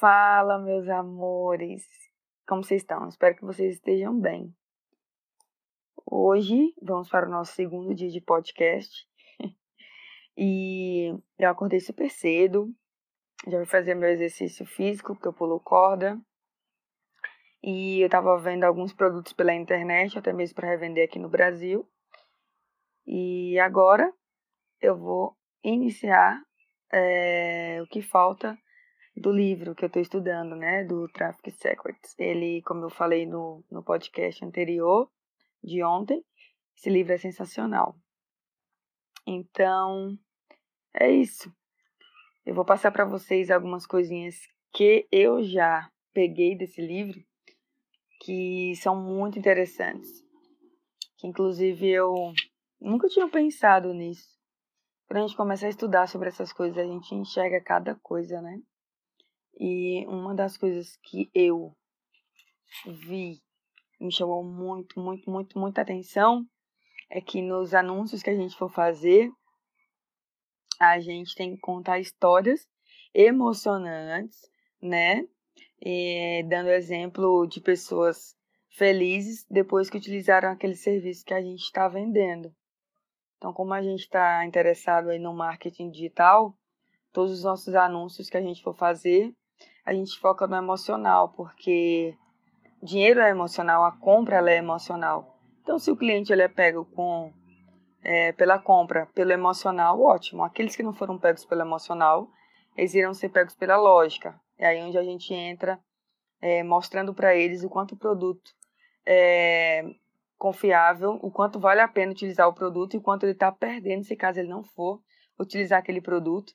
Fala, 0.00 0.58
meus 0.58 0.88
amores! 0.88 1.86
Como 2.48 2.64
vocês 2.64 2.80
estão? 2.80 3.06
Espero 3.06 3.36
que 3.36 3.44
vocês 3.44 3.74
estejam 3.74 4.18
bem. 4.18 4.50
Hoje 6.06 6.74
vamos 6.80 7.10
para 7.10 7.28
o 7.28 7.30
nosso 7.30 7.52
segundo 7.52 7.94
dia 7.94 8.08
de 8.08 8.18
podcast. 8.18 9.06
e 10.38 11.14
eu 11.38 11.50
acordei 11.50 11.80
super 11.80 12.08
cedo. 12.08 12.74
Já 13.46 13.58
fui 13.58 13.66
fazer 13.66 13.94
meu 13.94 14.08
exercício 14.08 14.64
físico, 14.64 15.12
porque 15.12 15.28
eu 15.28 15.34
pulo 15.34 15.60
corda. 15.60 16.18
E 17.62 18.00
eu 18.00 18.06
estava 18.06 18.38
vendo 18.38 18.64
alguns 18.64 18.94
produtos 18.94 19.34
pela 19.34 19.52
internet, 19.52 20.18
até 20.18 20.32
mesmo 20.32 20.54
para 20.54 20.70
revender 20.70 21.04
aqui 21.04 21.18
no 21.18 21.28
Brasil. 21.28 21.86
E 23.06 23.58
agora 23.58 24.10
eu 24.80 24.96
vou 24.96 25.36
iniciar 25.62 26.42
é, 26.90 27.82
o 27.82 27.86
que 27.86 28.00
falta 28.00 28.58
do 29.20 29.30
livro 29.30 29.74
que 29.74 29.84
eu 29.84 29.88
estou 29.88 30.00
estudando, 30.00 30.56
né, 30.56 30.82
do 30.82 31.06
Traffic 31.08 31.50
Secrets. 31.50 32.14
Ele, 32.18 32.62
como 32.62 32.86
eu 32.86 32.90
falei 32.90 33.26
no, 33.26 33.62
no 33.70 33.82
podcast 33.82 34.42
anterior, 34.42 35.10
de 35.62 35.84
ontem, 35.84 36.24
esse 36.74 36.88
livro 36.88 37.12
é 37.12 37.18
sensacional. 37.18 37.94
Então, 39.26 40.18
é 40.94 41.10
isso. 41.10 41.54
Eu 42.46 42.54
vou 42.54 42.64
passar 42.64 42.90
para 42.90 43.04
vocês 43.04 43.50
algumas 43.50 43.86
coisinhas 43.86 44.36
que 44.72 45.06
eu 45.12 45.42
já 45.42 45.90
peguei 46.14 46.56
desse 46.56 46.80
livro, 46.80 47.22
que 48.22 48.72
são 48.76 48.96
muito 48.96 49.38
interessantes. 49.38 50.10
Que 51.18 51.26
inclusive 51.26 51.86
eu 51.86 52.32
nunca 52.80 53.06
tinha 53.06 53.28
pensado 53.28 53.92
nisso. 53.92 54.30
Quando 55.06 55.18
a 55.18 55.26
gente 55.26 55.36
começa 55.36 55.66
a 55.66 55.68
estudar 55.68 56.06
sobre 56.06 56.28
essas 56.28 56.54
coisas, 56.54 56.78
a 56.78 56.84
gente 56.84 57.14
enxerga 57.14 57.60
cada 57.60 57.94
coisa, 57.96 58.40
né? 58.40 58.62
E 59.62 60.06
uma 60.06 60.34
das 60.34 60.56
coisas 60.56 60.96
que 61.02 61.30
eu 61.34 61.76
vi 62.86 63.42
me 64.00 64.10
chamou 64.10 64.42
muito, 64.42 64.98
muito, 64.98 65.30
muito, 65.30 65.58
muita 65.58 65.82
atenção 65.82 66.46
é 67.10 67.20
que 67.20 67.42
nos 67.42 67.74
anúncios 67.74 68.22
que 68.22 68.30
a 68.30 68.34
gente 68.34 68.56
for 68.56 68.70
fazer, 68.72 69.30
a 70.80 70.98
gente 70.98 71.34
tem 71.34 71.54
que 71.54 71.60
contar 71.60 71.98
histórias 71.98 72.66
emocionantes, 73.12 74.50
né? 74.80 75.28
E, 75.78 76.42
dando 76.48 76.70
exemplo 76.70 77.46
de 77.46 77.60
pessoas 77.60 78.34
felizes 78.70 79.44
depois 79.50 79.90
que 79.90 79.98
utilizaram 79.98 80.52
aquele 80.52 80.74
serviço 80.74 81.22
que 81.22 81.34
a 81.34 81.42
gente 81.42 81.60
está 81.60 81.86
vendendo. 81.86 82.50
Então, 83.36 83.52
como 83.52 83.74
a 83.74 83.82
gente 83.82 84.00
está 84.00 84.42
interessado 84.46 85.10
aí 85.10 85.18
no 85.18 85.34
marketing 85.34 85.90
digital, 85.90 86.56
todos 87.12 87.32
os 87.32 87.44
nossos 87.44 87.74
anúncios 87.74 88.30
que 88.30 88.38
a 88.38 88.42
gente 88.42 88.62
for 88.62 88.74
fazer 88.74 89.34
a 89.84 89.92
gente 89.92 90.18
foca 90.18 90.46
no 90.46 90.56
emocional, 90.56 91.30
porque 91.30 92.14
dinheiro 92.82 93.20
é 93.20 93.30
emocional, 93.30 93.84
a 93.84 93.92
compra 93.92 94.36
ela 94.36 94.50
é 94.50 94.56
emocional. 94.56 95.38
Então, 95.62 95.78
se 95.78 95.90
o 95.90 95.96
cliente 95.96 96.32
ele 96.32 96.42
é 96.42 96.48
pego 96.48 96.84
com 96.84 97.32
é, 98.02 98.32
pela 98.32 98.58
compra, 98.58 99.06
pelo 99.14 99.32
emocional, 99.32 100.00
ótimo. 100.00 100.42
Aqueles 100.42 100.74
que 100.74 100.82
não 100.82 100.92
foram 100.92 101.18
pegos 101.18 101.44
pelo 101.44 101.60
emocional, 101.60 102.28
eles 102.76 102.94
irão 102.94 103.12
ser 103.12 103.28
pegos 103.28 103.54
pela 103.54 103.76
lógica. 103.76 104.40
É 104.58 104.66
aí 104.66 104.82
onde 104.82 104.98
a 104.98 105.02
gente 105.02 105.32
entra 105.34 105.78
é, 106.40 106.62
mostrando 106.62 107.14
para 107.14 107.34
eles 107.34 107.62
o 107.62 107.68
quanto 107.68 107.94
o 107.94 107.98
produto 107.98 108.50
é 109.06 109.84
confiável, 110.38 111.18
o 111.22 111.30
quanto 111.30 111.60
vale 111.60 111.80
a 111.80 111.88
pena 111.88 112.12
utilizar 112.12 112.48
o 112.48 112.54
produto 112.54 112.94
e 112.94 112.96
o 112.96 113.02
quanto 113.02 113.24
ele 113.24 113.32
está 113.32 113.52
perdendo 113.52 114.04
se 114.04 114.16
caso 114.16 114.40
ele 114.40 114.48
não 114.48 114.64
for 114.64 115.00
utilizar 115.38 115.78
aquele 115.78 116.00
produto. 116.00 116.52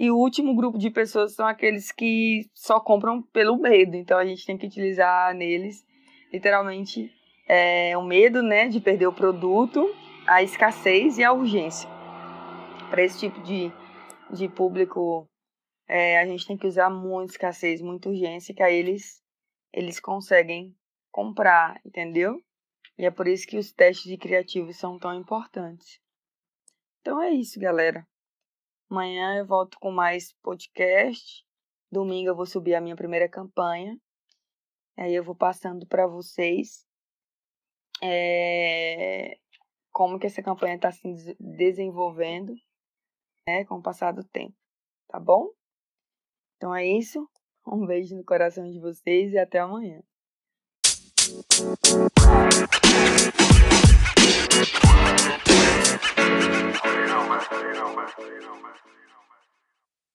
E 0.00 0.12
o 0.12 0.16
último 0.16 0.54
grupo 0.54 0.78
de 0.78 0.90
pessoas 0.90 1.34
são 1.34 1.44
aqueles 1.44 1.90
que 1.90 2.48
só 2.54 2.78
compram 2.78 3.20
pelo 3.20 3.58
medo. 3.58 3.96
Então 3.96 4.16
a 4.16 4.24
gente 4.24 4.46
tem 4.46 4.56
que 4.56 4.64
utilizar 4.64 5.34
neles, 5.34 5.84
literalmente, 6.32 7.12
é, 7.48 7.98
o 7.98 8.04
medo 8.04 8.40
né, 8.40 8.68
de 8.68 8.80
perder 8.80 9.08
o 9.08 9.12
produto, 9.12 9.92
a 10.24 10.40
escassez 10.40 11.18
e 11.18 11.24
a 11.24 11.32
urgência. 11.32 11.90
Para 12.88 13.02
esse 13.02 13.18
tipo 13.18 13.42
de, 13.42 13.72
de 14.30 14.48
público, 14.48 15.28
é, 15.88 16.20
a 16.20 16.26
gente 16.26 16.46
tem 16.46 16.56
que 16.56 16.68
usar 16.68 16.88
muito 16.88 17.30
escassez, 17.30 17.82
muita 17.82 18.08
urgência, 18.08 18.54
que 18.54 18.62
aí 18.62 18.76
eles, 18.76 19.20
eles 19.72 19.98
conseguem 19.98 20.76
comprar, 21.10 21.80
entendeu? 21.84 22.40
E 22.96 23.04
é 23.04 23.10
por 23.10 23.26
isso 23.26 23.48
que 23.48 23.58
os 23.58 23.72
testes 23.72 24.08
de 24.08 24.16
criativos 24.16 24.76
são 24.76 24.96
tão 24.96 25.12
importantes. 25.12 25.98
Então 27.00 27.20
é 27.20 27.30
isso, 27.30 27.58
galera. 27.58 28.06
Amanhã 28.90 29.36
eu 29.36 29.46
volto 29.46 29.78
com 29.78 29.90
mais 29.90 30.32
podcast. 30.42 31.44
Domingo 31.92 32.30
eu 32.30 32.34
vou 32.34 32.46
subir 32.46 32.74
a 32.74 32.80
minha 32.80 32.96
primeira 32.96 33.28
campanha. 33.28 33.98
Aí 34.96 35.14
eu 35.14 35.22
vou 35.22 35.34
passando 35.34 35.86
para 35.86 36.06
vocês 36.06 36.86
é, 38.02 39.38
como 39.92 40.18
que 40.18 40.26
essa 40.26 40.42
campanha 40.42 40.76
está 40.76 40.90
se 40.90 41.36
desenvolvendo 41.38 42.54
né, 43.46 43.64
com 43.66 43.76
o 43.76 43.82
passar 43.82 44.12
do 44.12 44.24
tempo. 44.24 44.56
Tá 45.06 45.20
bom? 45.20 45.50
Então 46.56 46.74
é 46.74 46.86
isso. 46.86 47.28
Um 47.66 47.84
beijo 47.84 48.16
no 48.16 48.24
coração 48.24 48.70
de 48.70 48.80
vocês 48.80 49.34
e 49.34 49.38
até 49.38 49.58
amanhã. 49.58 50.02